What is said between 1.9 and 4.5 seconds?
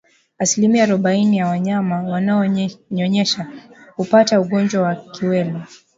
wanaonyonyesha hupata